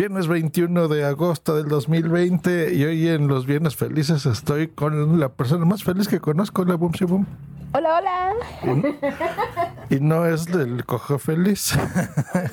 Viernes 0.00 0.28
21 0.28 0.88
de 0.88 1.04
agosto 1.04 1.56
del 1.56 1.68
2020 1.68 2.72
y 2.72 2.84
hoy 2.84 3.08
en 3.08 3.28
los 3.28 3.44
Viernes 3.44 3.76
Felices 3.76 4.24
estoy 4.24 4.68
con 4.68 5.20
la 5.20 5.28
persona 5.28 5.66
más 5.66 5.84
feliz 5.84 6.08
que 6.08 6.20
conozco, 6.20 6.64
la 6.64 6.76
Boom 6.76 6.92
Boom. 7.06 7.26
Hola, 7.74 7.98
hola. 7.98 8.32
Y, 9.90 10.00
no 10.00 10.24
es 10.24 10.46
del 10.46 10.86
cojo 10.86 11.18
feliz. 11.18 11.78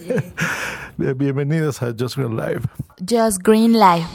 Bienvenidos 0.98 1.82
a 1.82 1.96
Just 1.98 2.18
Green 2.18 2.36
Live. 2.36 2.64
Just 3.00 3.42
Green 3.42 3.72
Live. 3.72 4.08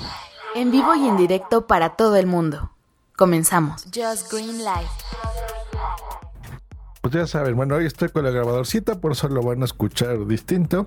En 0.54 0.70
vivo 0.70 0.94
y 0.94 1.08
en 1.08 1.16
directo 1.16 1.66
para 1.66 1.96
todo 1.96 2.16
el 2.16 2.26
mundo. 2.26 2.72
Comenzamos. 3.16 3.84
Just 3.84 4.30
Green 4.30 4.58
Live. 4.58 4.90
Pues 7.00 7.14
ya 7.14 7.26
saben, 7.26 7.56
bueno, 7.56 7.76
hoy 7.76 7.86
estoy 7.86 8.10
con 8.10 8.24
la 8.24 8.30
grabadorcita, 8.30 9.00
por 9.00 9.12
eso 9.12 9.26
lo 9.28 9.42
van 9.42 9.62
a 9.62 9.64
escuchar 9.64 10.26
distinto. 10.26 10.86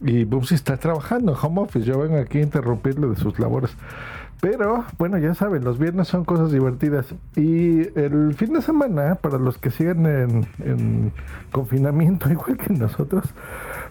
Y 0.00 0.24
Bumsy 0.24 0.54
está 0.54 0.76
trabajando 0.78 1.32
en 1.32 1.38
home 1.40 1.60
office. 1.62 1.84
Yo 1.84 1.98
vengo 1.98 2.18
aquí 2.18 2.38
a 2.38 2.42
interrumpirle 2.42 3.06
de 3.08 3.16
sus 3.16 3.38
labores. 3.38 3.70
Pero 4.40 4.86
bueno, 4.96 5.18
ya 5.18 5.34
saben, 5.34 5.64
los 5.64 5.78
viernes 5.78 6.08
son 6.08 6.24
cosas 6.24 6.50
divertidas. 6.50 7.14
Y 7.36 7.80
el 7.98 8.34
fin 8.34 8.54
de 8.54 8.62
semana, 8.62 9.16
para 9.16 9.38
los 9.38 9.58
que 9.58 9.70
siguen 9.70 10.06
en, 10.58 11.12
confinamiento, 11.52 12.30
igual 12.30 12.56
que 12.56 12.72
nosotros, 12.72 13.24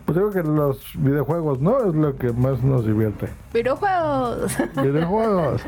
pues 0.05 0.17
creo 0.17 0.31
que 0.31 0.41
los 0.41 0.81
videojuegos, 0.95 1.61
¿no? 1.61 1.77
Es 1.87 1.93
lo 1.93 2.15
que 2.15 2.33
más 2.33 2.63
nos 2.63 2.85
divierte. 2.85 3.27
Videojuegos. 3.53 4.57
Videojuegos. 4.75 5.61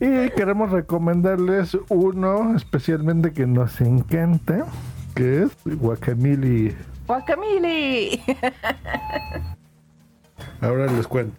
Y 0.00 0.30
queremos 0.30 0.70
recomendarles 0.70 1.78
uno 1.88 2.56
especialmente 2.56 3.32
que 3.32 3.46
nos 3.46 3.80
encanta, 3.80 4.66
que 5.14 5.44
es 5.44 5.50
Guacamili. 5.64 6.74
Guacamili. 7.06 8.20
Ahora 10.60 10.86
les 10.86 11.06
cuento. 11.06 11.36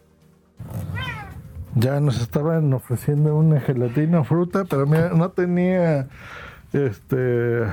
Ya 1.75 1.99
nos 1.99 2.19
estaban 2.21 2.73
ofreciendo 2.73 3.35
una 3.35 3.59
gelatina 3.59 4.23
fruta, 4.23 4.65
pero 4.65 4.85
mira, 4.85 5.09
no 5.09 5.29
tenía 5.29 6.07
este 6.73 7.63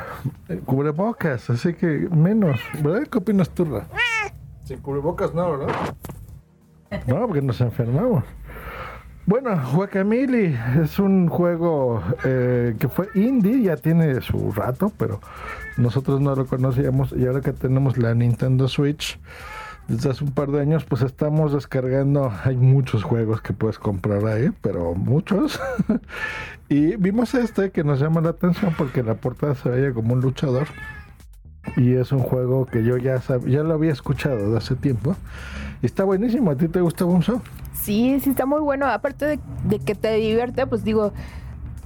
cubrebocas, 0.65 1.51
así 1.51 1.75
que 1.75 2.09
menos. 2.11 2.61
¿Verdad? 2.83 3.07
¿Qué 3.11 3.19
opinas 3.19 3.51
tú, 3.51 3.67
Sin 4.65 4.79
cubrebocas 4.81 5.35
no, 5.35 5.59
¿verdad? 5.59 5.75
No, 7.07 7.27
porque 7.27 7.43
nos 7.43 7.61
enfermamos. 7.61 8.25
Bueno, 9.27 9.61
Guacamili 9.75 10.57
es 10.81 11.01
un 11.01 11.29
juego 11.29 12.01
eh, 12.25 12.77
que 12.79 12.89
fue 12.89 13.09
indie, 13.17 13.61
ya 13.61 13.77
tiene 13.77 14.21
su 14.21 14.53
rato, 14.53 14.93
pero 14.97 15.21
nosotros 15.77 16.21
no 16.21 16.37
lo 16.37 16.47
conocíamos 16.47 17.13
y 17.13 17.27
ahora 17.27 17.41
que 17.41 17.53
tenemos 17.53 17.99
la 17.99 18.15
Nintendo 18.15 18.69
Switch, 18.69 19.19
desde 19.89 20.11
hace 20.11 20.25
un 20.25 20.33
par 20.33 20.51
de 20.51 20.61
años 20.61 20.85
pues 20.85 21.03
estamos 21.03 21.53
descargando, 21.53 22.33
hay 22.45 22.57
muchos 22.57 23.05
juegos 23.05 23.41
que 23.41 23.53
puedes 23.53 23.79
comprar 23.79 24.27
ahí, 24.27 24.51
pero 24.61 24.95
muchos. 24.95 25.61
y 26.69 26.97
vimos 26.97 27.35
este 27.35 27.71
que 27.71 27.85
nos 27.85 28.01
llama 28.01 28.21
la 28.21 28.31
atención 28.31 28.75
porque 28.77 29.03
la 29.03 29.15
portada 29.15 29.55
se 29.55 29.69
veía 29.69 29.93
como 29.93 30.15
un 30.15 30.21
luchador. 30.21 30.67
Y 31.77 31.95
es 31.95 32.13
un 32.13 32.21
juego 32.21 32.67
que 32.67 32.85
yo 32.85 32.97
ya 32.97 33.21
ya 33.21 33.63
lo 33.63 33.75
había 33.75 33.93
escuchado 33.93 34.53
de 34.53 34.57
hace 34.57 34.77
tiempo. 34.77 35.17
Y 35.83 35.87
está 35.87 36.05
buenísimo. 36.05 36.53
¿A 36.53 36.57
ti 36.57 36.69
te 36.69 36.81
gusta 36.81 37.05
Bunso? 37.05 37.43
Sí, 37.75 38.21
sí 38.21 38.31
está 38.31 38.47
muy 38.47 38.61
bueno. 38.61 38.87
Aparte 38.87 39.27
de, 39.27 39.41
de 39.65 39.81
que 39.81 39.97
te 39.97 40.15
divierte, 40.15 40.67
pues 40.69 40.85
digo, 40.85 41.13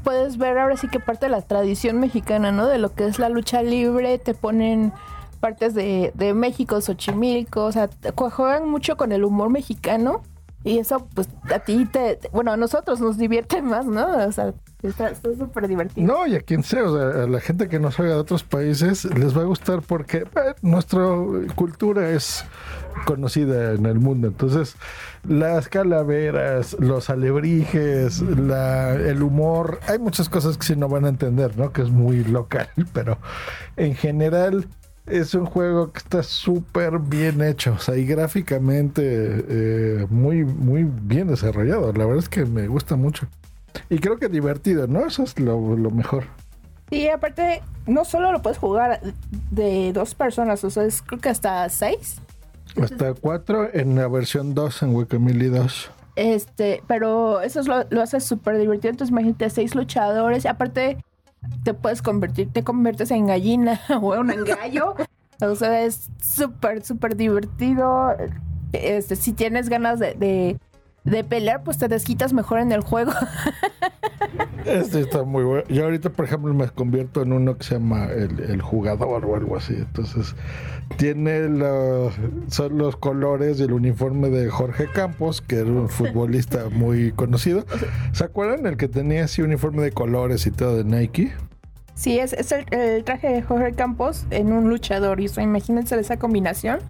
puedes 0.04 0.36
ver 0.36 0.58
ahora 0.58 0.76
sí 0.76 0.88
que 0.88 1.00
parte 1.00 1.26
de 1.26 1.30
la 1.30 1.40
tradición 1.40 1.98
mexicana, 1.98 2.52
¿no? 2.52 2.66
De 2.66 2.78
lo 2.78 2.94
que 2.94 3.06
es 3.06 3.18
la 3.18 3.30
lucha 3.30 3.62
libre, 3.62 4.18
te 4.18 4.34
ponen 4.34 4.92
partes 5.40 5.74
de, 5.74 6.12
de 6.14 6.34
México, 6.34 6.80
Xochimilco, 6.80 7.64
o 7.64 7.72
sea, 7.72 7.88
juegan 8.14 8.68
mucho 8.68 8.96
con 8.96 9.12
el 9.12 9.24
humor 9.24 9.50
mexicano 9.50 10.22
y 10.62 10.78
eso 10.78 11.08
pues 11.14 11.28
a 11.50 11.58
ti 11.60 11.86
te, 11.86 12.18
bueno, 12.32 12.52
a 12.52 12.56
nosotros 12.56 13.00
nos 13.00 13.16
divierte 13.16 13.62
más, 13.62 13.86
¿no? 13.86 14.26
O 14.26 14.32
sea, 14.32 14.52
está 14.82 15.14
súper 15.14 15.68
divertido. 15.68 16.06
No, 16.06 16.26
y 16.26 16.36
a 16.36 16.40
quien 16.40 16.62
sea, 16.62 16.84
o 16.84 16.96
sea, 16.96 17.24
a 17.24 17.26
la 17.26 17.40
gente 17.40 17.68
que 17.68 17.78
nos 17.78 17.98
oiga 17.98 18.14
de 18.14 18.20
otros 18.20 18.44
países 18.44 19.04
les 19.04 19.36
va 19.36 19.42
a 19.42 19.46
gustar 19.46 19.80
porque 19.80 20.18
eh, 20.18 20.54
nuestra 20.60 21.06
cultura 21.54 22.10
es 22.10 22.44
conocida 23.06 23.72
en 23.72 23.86
el 23.86 24.00
mundo. 24.00 24.28
Entonces, 24.28 24.76
las 25.26 25.68
calaveras, 25.68 26.76
los 26.78 27.08
alebrijes, 27.08 28.20
el 28.20 29.22
humor, 29.22 29.80
hay 29.86 29.98
muchas 29.98 30.28
cosas 30.28 30.58
que 30.58 30.66
sí 30.66 30.76
no 30.76 30.88
van 30.88 31.06
a 31.06 31.08
entender, 31.08 31.56
¿no? 31.56 31.72
Que 31.72 31.82
es 31.82 31.90
muy 31.90 32.24
local, 32.24 32.68
pero 32.92 33.18
en 33.76 33.94
general 33.94 34.68
es 35.06 35.34
un 35.34 35.46
juego 35.46 35.92
que 35.92 35.98
está 35.98 36.22
súper 36.22 36.98
bien 36.98 37.42
hecho, 37.42 37.72
o 37.72 37.78
sea, 37.78 37.96
y 37.96 38.04
gráficamente 38.04 39.02
eh, 39.04 40.06
muy, 40.08 40.44
muy 40.44 40.84
bien 40.84 41.28
desarrollado. 41.28 41.92
La 41.92 42.04
verdad 42.04 42.18
es 42.18 42.28
que 42.28 42.44
me 42.44 42.68
gusta 42.68 42.96
mucho. 42.96 43.26
Y 43.88 43.98
creo 43.98 44.18
que 44.18 44.28
divertido, 44.28 44.86
¿no? 44.86 45.06
Eso 45.06 45.22
es 45.22 45.38
lo, 45.38 45.58
mejor. 45.90 46.24
Y 46.90 47.08
aparte, 47.08 47.62
no 47.86 48.04
solo 48.04 48.32
lo 48.32 48.42
puedes 48.42 48.58
jugar 48.58 49.00
de 49.50 49.92
dos 49.92 50.14
personas, 50.14 50.62
o 50.64 50.70
sea, 50.70 50.84
es 50.84 51.02
creo 51.02 51.20
que 51.20 51.28
hasta 51.28 51.68
seis. 51.68 52.20
Hasta 52.80 53.14
cuatro 53.14 53.68
en 53.72 53.96
la 53.96 54.06
versión 54.06 54.54
2, 54.54 54.82
en 54.82 54.94
Wikimili 54.94 55.48
2. 55.48 55.90
Este, 56.16 56.82
pero 56.86 57.40
eso 57.40 57.62
lo, 57.62 57.84
lo 57.90 58.02
hace 58.02 58.20
súper 58.20 58.58
divertido. 58.58 58.90
Entonces, 58.90 59.10
imagínate 59.10 59.50
seis 59.50 59.74
luchadores. 59.74 60.44
Y 60.44 60.48
aparte, 60.48 60.98
te 61.62 61.74
puedes 61.74 62.02
convertir, 62.02 62.52
te 62.52 62.64
conviertes 62.64 63.10
en 63.10 63.26
gallina 63.26 63.80
o 64.02 64.14
en 64.14 64.44
gallo. 64.44 64.94
o 65.40 65.54
sea, 65.54 65.82
es 65.82 66.10
súper, 66.22 66.84
súper 66.84 67.16
divertido. 67.16 68.16
Este, 68.72 69.16
si 69.16 69.32
tienes 69.32 69.68
ganas 69.68 69.98
de, 69.98 70.58
de, 71.04 71.24
pelear, 71.24 71.62
pues 71.64 71.78
te 71.78 71.88
desquitas 71.88 72.32
mejor 72.32 72.60
en 72.60 72.72
el 72.72 72.82
juego. 72.82 73.12
Este 74.64 75.00
está 75.00 75.24
muy 75.24 75.44
bueno. 75.44 75.64
Yo 75.68 75.84
ahorita, 75.84 76.10
por 76.10 76.24
ejemplo, 76.24 76.52
me 76.52 76.68
convierto 76.68 77.22
en 77.22 77.32
uno 77.32 77.56
que 77.56 77.64
se 77.64 77.74
llama 77.74 78.06
el, 78.06 78.40
el 78.40 78.62
jugador 78.62 79.24
o 79.24 79.36
algo 79.36 79.56
así. 79.56 79.74
Entonces, 79.74 80.34
tiene 80.96 81.48
los, 81.48 82.14
son 82.48 82.78
los 82.78 82.96
colores 82.96 83.58
del 83.58 83.72
uniforme 83.72 84.28
de 84.28 84.50
Jorge 84.50 84.88
Campos, 84.92 85.40
que 85.40 85.56
era 85.56 85.70
un 85.70 85.88
futbolista 85.88 86.68
muy 86.70 87.12
conocido. 87.12 87.64
¿Se 88.12 88.24
acuerdan 88.24 88.66
el 88.66 88.76
que 88.76 88.88
tenía 88.88 89.24
así 89.24 89.42
uniforme 89.42 89.82
de 89.82 89.92
colores 89.92 90.46
y 90.46 90.50
todo 90.50 90.76
de 90.76 90.84
Nike? 90.84 91.32
Sí, 91.94 92.18
es, 92.18 92.32
es 92.32 92.52
el, 92.52 93.04
traje 93.04 93.28
de 93.28 93.42
Jorge 93.42 93.72
Campos 93.72 94.26
en 94.30 94.52
un 94.52 94.68
luchador. 94.68 95.20
Y 95.20 95.26
eso, 95.26 95.40
imagínense 95.40 95.98
esa 95.98 96.18
combinación. 96.18 96.80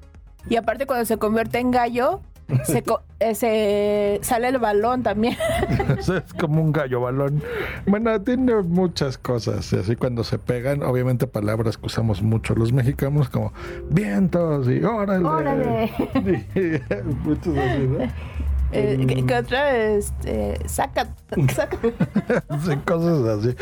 Y 0.48 0.56
aparte 0.56 0.86
cuando 0.86 1.04
se 1.04 1.16
convierte 1.18 1.58
en 1.58 1.70
gallo, 1.70 2.20
se, 2.64 2.84
eh, 3.20 4.18
sale 4.22 4.48
el 4.48 4.58
balón 4.58 5.02
también. 5.02 5.36
es 5.98 6.32
como 6.38 6.62
un 6.62 6.72
gallo 6.72 7.00
balón. 7.00 7.42
Bueno, 7.86 8.20
tiene 8.22 8.54
muchas 8.62 9.18
cosas. 9.18 9.72
Así 9.72 9.96
cuando 9.96 10.24
se 10.24 10.38
pegan, 10.38 10.82
obviamente 10.82 11.26
palabras 11.26 11.76
que 11.76 11.86
usamos 11.86 12.22
mucho 12.22 12.54
los 12.54 12.72
mexicanos 12.72 13.28
como 13.28 13.52
vientos 13.90 14.68
y 14.68 14.82
órale. 14.82 15.24
Órale. 15.24 15.92
muchos 17.24 17.56
así, 17.56 17.86
¿no? 17.86 18.49
Eh, 18.72 19.24
¿Qué 19.26 19.34
otra? 19.34 19.76
Este, 19.76 20.58
saca, 20.68 21.08
saca. 21.54 21.76
cosas 22.84 23.38
así. 23.38 23.56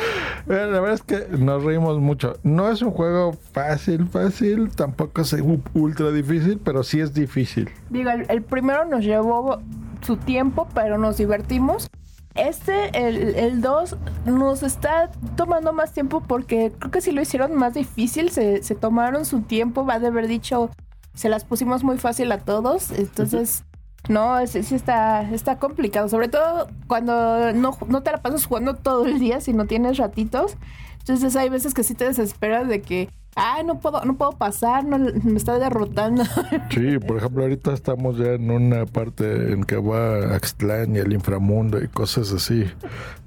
la 0.47 0.67
verdad 0.67 0.93
es 0.93 1.03
que 1.03 1.27
nos 1.39 1.65
reímos 1.65 1.99
mucho. 1.99 2.37
No 2.43 2.71
es 2.71 2.83
un 2.83 2.91
juego 2.91 3.33
fácil, 3.53 4.07
fácil. 4.07 4.71
Tampoco 4.71 5.23
es 5.23 5.35
ultra 5.75 6.11
difícil, 6.11 6.61
pero 6.63 6.83
sí 6.83 7.01
es 7.01 7.15
difícil. 7.15 7.71
Digo, 7.91 8.11
el, 8.11 8.43
primero 8.43 8.85
nos 8.85 9.05
llevó 9.05 9.61
su 10.03 10.17
tiempo, 10.17 10.69
pero 10.75 10.99
nos 10.99 11.17
divertimos. 11.17 11.89
Este, 12.35 12.91
el 12.95 13.61
2, 13.63 13.97
nos 14.27 14.63
está 14.63 15.11
tomando 15.37 15.73
más 15.73 15.93
tiempo 15.93 16.23
porque 16.23 16.73
creo 16.79 16.93
que 16.93 17.01
si 17.01 17.11
lo 17.11 17.21
hicieron 17.21 17.57
más 17.57 17.75
difícil, 17.75 18.31
se, 18.31 18.63
se 18.63 18.75
tomaron 18.77 19.25
su 19.25 19.41
tiempo, 19.41 19.85
va 19.85 19.99
de 19.99 20.07
haber 20.07 20.29
dicho, 20.29 20.71
se 21.15 21.29
las 21.29 21.45
pusimos 21.45 21.83
muy 21.83 21.99
fácil 21.99 22.31
a 22.31 22.39
todos. 22.39 22.93
Entonces, 22.93 23.65
no, 24.09 24.47
sí, 24.47 24.63
sí 24.63 24.75
está, 24.75 25.22
está 25.33 25.59
complicado, 25.59 26.09
sobre 26.09 26.28
todo 26.28 26.69
cuando 26.87 27.53
no, 27.53 27.77
no 27.87 28.03
te 28.03 28.10
la 28.10 28.19
pasas 28.19 28.47
jugando 28.47 28.75
todo 28.75 29.07
el 29.07 29.19
día, 29.19 29.41
si 29.41 29.53
no 29.53 29.66
tienes 29.66 29.99
ratitos. 29.99 30.57
Entonces 30.99 31.37
hay 31.37 31.49
veces 31.49 31.75
que 31.75 31.84
sí 31.84 31.95
te 31.95 32.05
desesperas 32.05 32.69
de 32.69 32.83
que, 32.83 33.10
ay, 33.39 33.65
no 33.65 33.79
puedo, 33.79 34.05
no 34.05 34.17
puedo 34.17 34.33
pasar, 34.33 34.85
no, 34.85 34.99
me 34.99 35.37
está 35.37 35.59
derrotando. 35.59 36.25
Sí, 36.71 36.99
por 36.99 37.17
ejemplo, 37.19 37.43
ahorita 37.43 37.73
estamos 37.73 38.19
ya 38.19 38.33
en 38.33 38.51
una 38.51 38.87
parte 38.87 39.53
en 39.53 39.65
que 39.65 39.77
va 39.77 40.35
Axtlán 40.35 40.95
y 40.95 40.99
el 40.99 41.13
inframundo 41.13 41.83
y 41.83 41.89
cosas 41.89 42.33
así 42.33 42.67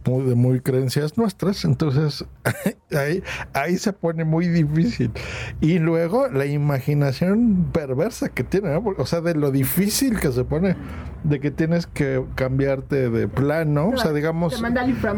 muy, 0.05 0.25
de 0.25 0.35
muy 0.35 0.59
creencias 0.59 1.17
nuestras, 1.17 1.65
entonces 1.65 2.25
ahí, 2.91 3.23
ahí 3.53 3.77
se 3.77 3.93
pone 3.93 4.23
muy 4.23 4.47
difícil. 4.47 5.11
Y 5.59 5.79
luego 5.79 6.27
la 6.27 6.45
imaginación 6.45 7.67
perversa 7.71 8.29
que 8.29 8.43
tiene, 8.43 8.75
o 8.75 9.05
sea, 9.05 9.21
de 9.21 9.35
lo 9.35 9.51
difícil 9.51 10.19
que 10.19 10.31
se 10.31 10.43
pone, 10.43 10.75
de 11.23 11.39
que 11.39 11.51
tienes 11.51 11.87
que 11.87 12.23
cambiarte 12.35 13.09
de 13.09 13.27
plano, 13.27 13.89
o 13.89 13.97
sea, 13.97 14.11
digamos, 14.11 14.61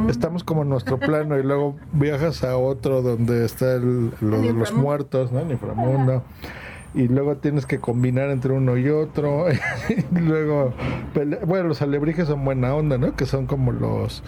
estamos 0.10 0.44
como 0.44 0.64
en 0.64 0.70
nuestro 0.70 1.00
plano 1.00 1.40
y 1.40 1.44
luego 1.44 1.76
viajas 1.94 2.44
a 2.44 2.58
otro 2.58 3.02
donde 3.02 3.46
está 3.46 3.76
el, 3.76 4.12
lo 4.20 4.42
de 4.42 4.54
los 4.54 4.74
muertos, 4.84 5.32
¿no? 5.32 5.40
El 5.40 5.52
inframundo 5.52 6.24
y 6.96 7.08
luego 7.08 7.38
tienes 7.38 7.66
que 7.66 7.80
combinar 7.80 8.30
entre 8.30 8.54
uno 8.54 8.78
y 8.78 8.90
otro. 8.90 9.46
y 9.90 10.20
luego, 10.20 10.74
bueno, 11.46 11.70
los 11.70 11.82
alebrijes 11.82 12.28
son 12.28 12.46
buena 12.46 12.76
onda, 12.76 12.98
¿no? 12.98 13.16
Que 13.16 13.26
son 13.26 13.48
como 13.48 13.72
los 13.72 14.24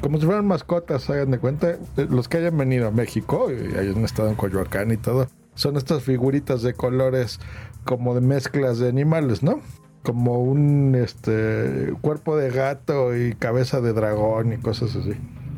como 0.00 0.18
si 0.18 0.26
fueran 0.26 0.46
mascotas, 0.46 1.10
hagan 1.10 1.32
de 1.32 1.38
cuenta, 1.38 1.70
eh, 1.70 2.06
los 2.08 2.28
que 2.28 2.38
hayan 2.38 2.56
venido 2.56 2.86
a 2.86 2.90
México 2.92 3.48
y 3.50 3.76
hayan 3.76 4.04
estado 4.04 4.28
en 4.28 4.36
Coyoacán 4.36 4.92
y 4.92 4.96
todo, 4.96 5.26
son 5.54 5.76
estas 5.76 6.04
figuritas 6.04 6.62
de 6.62 6.72
colores 6.72 7.40
como 7.84 8.14
de 8.14 8.20
mezclas 8.20 8.78
de 8.78 8.88
animales, 8.88 9.42
¿no? 9.42 9.60
Como 10.04 10.40
un 10.40 10.94
este 10.94 11.92
cuerpo 12.00 12.36
de 12.36 12.50
gato 12.50 13.16
y 13.16 13.34
cabeza 13.34 13.80
de 13.80 13.92
dragón 13.92 14.52
y 14.52 14.58
cosas 14.58 14.94
así. 14.94 15.14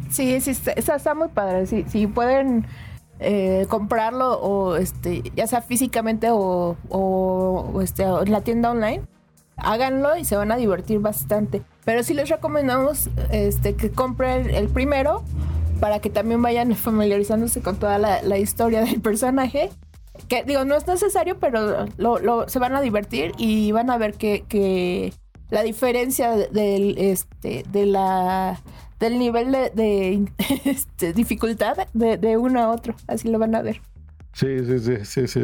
Sí, 0.09 0.41
sí, 0.41 0.53
está, 0.53 0.73
está 0.73 1.15
muy 1.15 1.29
padre. 1.29 1.67
Sí, 1.67 1.85
sí 1.87 2.07
pueden 2.07 2.65
eh, 3.21 3.67
comprarlo 3.69 4.41
o 4.41 4.77
este, 4.77 5.23
ya 5.37 5.47
sea 5.47 5.63
físicamente 5.63 6.29
o, 6.31 6.77
o, 6.89 7.81
este, 7.83 8.03
en 8.03 8.33
la 8.33 8.41
tienda 8.41 8.71
online, 8.71 9.03
háganlo 9.57 10.17
y 10.17 10.25
se 10.25 10.37
van 10.37 10.51
a 10.51 10.57
divertir 10.57 10.99
bastante. 10.99 11.63
Pero 11.85 12.03
sí 12.03 12.15
les 12.15 12.29
recomendamos 12.29 13.09
este, 13.31 13.75
que 13.75 13.91
compren 13.91 14.51
el 14.51 14.69
primero 14.69 15.23
para 15.79 16.01
que 16.01 16.11
también 16.11 16.43
vayan 16.43 16.75
familiarizándose 16.77 17.61
con 17.61 17.77
toda 17.77 17.99
la 17.99 18.39
historia 18.39 18.83
del 18.83 19.01
personaje 19.01 19.71
que 20.29 20.45
digo, 20.45 20.65
no 20.65 20.77
es 20.77 20.87
necesario, 20.87 21.39
pero 21.39 21.87
lo, 21.97 22.49
se 22.49 22.59
van 22.59 22.75
a 22.75 22.81
divertir 22.81 23.33
y 23.39 23.73
van 23.73 23.91
a 23.91 23.99
ver 23.99 24.15
que, 24.15 25.13
la 25.51 25.63
diferencia 25.63 26.31
del, 26.37 26.97
este, 26.99 27.65
de 27.71 27.87
la, 27.87 28.61
del 29.01 29.19
nivel 29.19 29.51
de, 29.51 30.31
este, 30.65 31.13
dificultad 31.13 31.77
de, 31.93 32.37
uno 32.37 32.61
a 32.61 32.71
otro, 32.71 32.95
así 33.09 33.29
lo 33.29 33.39
van 33.39 33.55
a 33.55 33.63
ver. 33.63 33.81
Sí, 34.33 34.47
sí, 34.65 34.79
sí, 34.79 35.05
sí, 35.05 35.27
sí. 35.27 35.41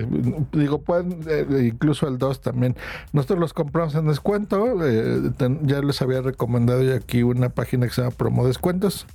Digo, 0.53 0.81
pueden, 0.81 1.21
eh, 1.29 1.71
incluso 1.73 2.07
el 2.07 2.19
2 2.19 2.41
también. 2.41 2.77
Nosotros 3.13 3.41
los 3.41 3.53
compramos 3.53 3.97
en 3.97 4.07
descuento. 4.07 4.77
Eh, 4.87 5.33
ya 5.63 5.83
les 5.83 6.01
había 6.03 6.21
recomendado 6.21 6.85
yo 6.85 6.95
aquí 6.95 7.25
una 7.25 7.49
página 7.49 7.89
que 7.89 7.93
se 7.93 8.03
llama 8.03 8.15
Promo 8.15 8.47
Descuentos. 8.47 9.07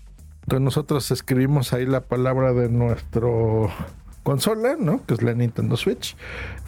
Entonces 0.43 0.61
nosotros 0.61 1.11
escribimos 1.11 1.71
ahí 1.71 1.85
la 1.85 2.01
palabra 2.01 2.51
de 2.51 2.67
nuestro 2.67 3.69
consola, 4.23 4.75
¿no? 4.79 5.05
Que 5.05 5.13
es 5.13 5.21
la 5.21 5.33
Nintendo 5.33 5.75
Switch. 5.77 6.15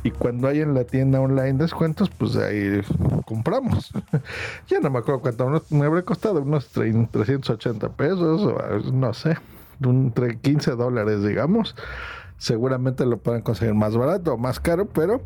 Y 0.04 0.12
cuando 0.12 0.48
hay 0.48 0.62
en 0.62 0.74
la 0.74 0.84
tienda 0.84 1.22
online 1.22 1.54
descuentos, 1.54 2.10
pues 2.10 2.36
ahí 2.36 2.82
compramos. 3.26 3.92
ya 4.68 4.80
no 4.80 4.90
me 4.90 5.00
acuerdo 5.00 5.22
cuánto 5.22 5.64
me 5.70 5.86
habría 5.86 6.04
costado, 6.04 6.42
unos 6.42 6.68
380 6.70 7.90
pesos, 7.90 8.54
no 8.92 9.14
sé, 9.14 9.38
entre 9.82 10.38
15 10.38 10.72
dólares, 10.72 11.24
digamos. 11.24 11.76
Seguramente 12.38 13.06
lo 13.06 13.18
pueden 13.18 13.42
conseguir 13.42 13.74
más 13.74 13.96
barato 13.96 14.34
o 14.34 14.38
más 14.38 14.60
caro, 14.60 14.86
pero 14.86 15.22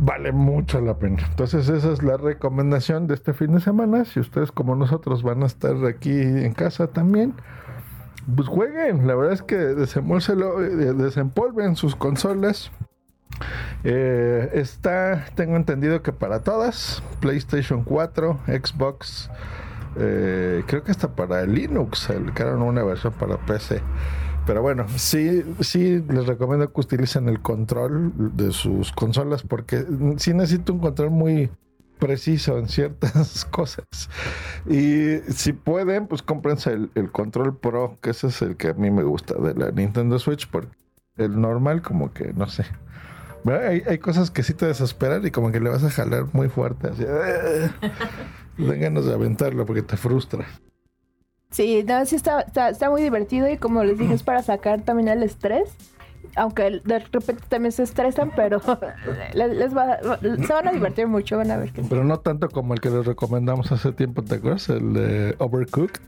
vale 0.00 0.32
mucho 0.32 0.80
la 0.80 0.98
pena. 0.98 1.24
Entonces 1.28 1.68
esa 1.68 1.92
es 1.92 2.02
la 2.02 2.16
recomendación 2.16 3.06
de 3.06 3.14
este 3.14 3.32
fin 3.34 3.52
de 3.52 3.60
semana. 3.60 4.04
Si 4.04 4.18
ustedes 4.18 4.50
como 4.50 4.74
nosotros 4.74 5.22
van 5.22 5.44
a 5.44 5.46
estar 5.46 5.76
aquí 5.86 6.10
en 6.10 6.52
casa 6.52 6.88
también, 6.88 7.34
pues 8.34 8.48
jueguen. 8.48 9.06
La 9.06 9.14
verdad 9.14 9.34
es 9.34 9.42
que 9.42 9.56
eh, 9.56 9.74
desempolven 9.74 11.76
sus 11.76 11.96
consolas. 11.96 12.70
Eh, 13.84 14.50
está, 14.54 15.26
tengo 15.34 15.56
entendido 15.56 16.02
que 16.02 16.12
para 16.12 16.42
todas, 16.42 17.02
PlayStation 17.20 17.84
4, 17.84 18.40
Xbox, 18.46 19.30
eh, 19.96 20.62
creo 20.66 20.82
que 20.82 20.92
está 20.92 21.08
para 21.08 21.46
Linux, 21.46 22.00
sacaron 22.00 22.62
una 22.62 22.82
versión 22.82 23.12
para 23.14 23.38
PC. 23.38 23.80
Pero 24.46 24.62
bueno, 24.62 24.86
sí, 24.96 25.44
sí 25.60 26.02
les 26.08 26.26
recomiendo 26.26 26.72
que 26.72 26.80
utilicen 26.80 27.28
el 27.28 27.40
control 27.40 28.12
de 28.36 28.52
sus 28.52 28.92
consolas 28.92 29.42
porque 29.42 29.84
sí 30.16 30.34
necesito 30.34 30.72
un 30.72 30.80
control 30.80 31.10
muy, 31.10 31.50
preciso 32.00 32.58
en 32.58 32.68
ciertas 32.68 33.44
cosas. 33.50 33.84
Y 34.68 35.18
si 35.32 35.52
pueden, 35.52 36.08
pues 36.08 36.22
cómprense 36.22 36.72
el, 36.72 37.12
control 37.12 37.56
pro, 37.56 37.98
que 38.02 38.10
ese 38.10 38.28
es 38.28 38.42
el 38.42 38.56
que 38.56 38.68
a 38.68 38.74
mí 38.74 38.90
me 38.90 39.04
gusta 39.04 39.34
de 39.34 39.54
la 39.54 39.70
Nintendo 39.70 40.18
Switch, 40.18 40.48
porque 40.50 40.74
el 41.16 41.40
normal 41.40 41.82
como 41.82 42.12
que 42.12 42.32
no 42.32 42.48
sé. 42.48 42.64
Hay, 43.46 43.82
hay, 43.86 43.98
cosas 43.98 44.30
que 44.30 44.42
sí 44.42 44.52
te 44.52 44.66
desesperan 44.66 45.26
y 45.26 45.30
como 45.30 45.50
que 45.50 45.60
le 45.60 45.70
vas 45.70 45.82
a 45.84 45.90
jalar 45.90 46.26
muy 46.32 46.48
fuerte, 46.48 46.88
así. 46.88 47.04
Den 48.58 48.80
ganas 48.80 49.06
de 49.06 49.14
aventarlo 49.14 49.64
porque 49.64 49.82
te 49.82 49.96
frustra. 49.96 50.46
Sí, 51.50 51.84
no, 51.86 52.04
sí 52.04 52.16
está, 52.16 52.40
está 52.42 52.90
muy 52.90 53.02
divertido 53.02 53.50
y 53.50 53.56
como 53.56 53.82
les 53.82 53.98
dije 53.98 54.14
es 54.14 54.22
para 54.22 54.42
sacar 54.42 54.82
también 54.82 55.08
el 55.08 55.22
estrés 55.22 55.74
aunque 56.36 56.80
de 56.84 56.98
repente 56.98 57.42
también 57.48 57.72
se 57.72 57.82
estresan, 57.82 58.32
pero 58.34 58.60
les, 59.34 59.76
va, 59.76 59.98
se 60.20 60.52
van 60.52 60.68
a 60.68 60.72
divertir 60.72 61.06
mucho, 61.06 61.36
van 61.36 61.50
a 61.50 61.56
ver. 61.56 61.72
Que 61.72 61.82
pero 61.82 62.04
no 62.04 62.20
tanto 62.20 62.48
como 62.48 62.74
el 62.74 62.80
que 62.80 62.90
les 62.90 63.06
recomendamos 63.06 63.70
hace 63.72 63.92
tiempo, 63.92 64.22
¿te 64.22 64.36
acuerdas? 64.36 64.68
El 64.68 64.92
de 64.92 65.34
Overcooked. 65.38 66.00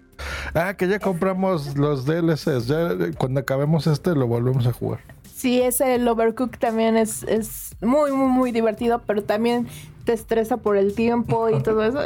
Ah, 0.54 0.74
que 0.74 0.88
ya 0.88 0.98
compramos 0.98 1.76
los 1.76 2.04
DLCs. 2.04 2.66
Ya 2.66 2.90
cuando 3.18 3.40
acabemos 3.40 3.86
este 3.86 4.14
lo 4.14 4.26
volvemos 4.26 4.66
a 4.66 4.72
jugar. 4.72 5.00
Sí, 5.34 5.60
ese 5.60 5.96
el 5.96 6.06
Overcooked 6.06 6.58
también 6.58 6.96
es, 6.96 7.24
es 7.24 7.74
muy, 7.80 8.12
muy, 8.12 8.28
muy 8.28 8.52
divertido, 8.52 9.02
pero 9.04 9.24
también 9.24 9.66
te 10.04 10.12
estresa 10.12 10.56
por 10.56 10.76
el 10.76 10.94
tiempo 10.94 11.48
y 11.48 11.62
todo 11.62 11.82
eso. 11.84 11.98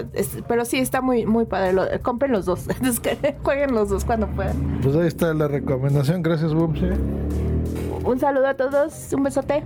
pero 0.49 0.65
sí, 0.65 0.79
está 0.79 1.01
muy, 1.01 1.27
muy 1.27 1.45
padre. 1.45 2.01
compren 2.01 2.33
los 2.33 2.47
dos. 2.47 2.67
Jueguen 3.43 3.75
los 3.75 3.91
dos 3.91 4.05
cuando 4.05 4.27
puedan. 4.29 4.81
Pues 4.83 4.97
ahí 4.97 5.07
está 5.07 5.35
la 5.35 5.49
recomendación. 5.49 6.23
Gracias, 6.23 6.55
Boomsy. 6.55 6.87
Un 8.07 8.21
saludo 8.21 8.47
a 8.47 8.55
todos, 8.55 9.13
un 9.15 9.25
besote. 9.25 9.65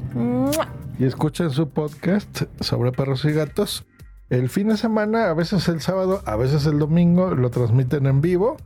Y 0.99 1.05
escuchen 1.05 1.51
su 1.51 1.69
podcast 1.69 2.45
sobre 2.61 2.91
perros 2.91 3.27
y 3.27 3.33
gatos. 3.33 3.85
El 4.31 4.49
fin 4.49 4.69
de 4.69 4.79
semana, 4.79 5.29
a 5.29 5.35
veces 5.35 5.69
el 5.69 5.83
sábado, 5.83 6.23
a 6.25 6.37
veces 6.37 6.65
el 6.65 6.79
domingo, 6.79 7.35
lo 7.35 7.51
transmiten 7.51 8.07
en 8.07 8.23
vivo. 8.23 8.57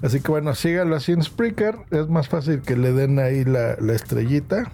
Así 0.00 0.20
que 0.20 0.30
bueno, 0.30 0.54
síganlo 0.54 0.96
así 0.96 1.12
en 1.12 1.22
Spreaker. 1.22 1.76
Es 1.90 2.08
más 2.08 2.26
fácil 2.26 2.62
que 2.62 2.74
le 2.74 2.94
den 2.94 3.18
ahí 3.18 3.44
la, 3.44 3.72
estrellita. 3.92 4.72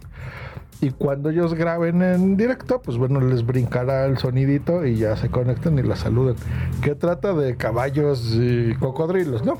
Y 0.80 0.90
cuando 0.90 1.30
ellos 1.30 1.54
graben 1.54 2.02
en 2.02 2.36
directo, 2.36 2.80
pues 2.80 2.96
bueno, 2.96 3.20
les 3.20 3.44
brincará 3.44 4.06
el 4.06 4.18
sonidito 4.18 4.86
y 4.86 4.94
ya 4.94 5.16
se 5.16 5.30
conectan 5.30 5.80
y 5.80 5.82
la 5.82 5.96
saluden. 5.96 6.36
Que 6.80 6.94
trata 6.94 7.32
de 7.32 7.56
caballos 7.56 8.36
y 8.36 8.76
cocodrilos, 8.76 9.44
¿no? 9.44 9.58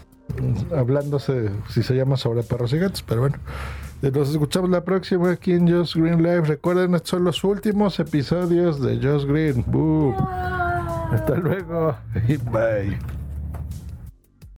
Hablándose, 0.77 1.51
si 1.69 1.83
se 1.83 1.95
llama 1.95 2.17
sobre 2.17 2.43
perros 2.43 2.73
y 2.73 2.79
gatos, 2.79 3.03
pero 3.03 3.23
bueno. 3.23 3.37
Nos 4.03 4.31
escuchamos 4.31 4.69
la 4.69 4.85
próxima 4.85 5.31
aquí 5.31 5.53
en 5.53 5.67
Just 5.67 5.97
Green 5.97 6.23
Live. 6.23 6.43
Recuerden, 6.43 6.95
estos 6.95 7.11
son 7.11 7.25
los 7.25 7.43
últimos 7.43 7.99
episodios 7.99 8.81
de 8.83 8.97
Just 8.97 9.27
Green. 9.27 9.65
Hasta 11.11 11.37
luego 11.37 11.97
y 12.29 12.37
bye. 12.51 13.24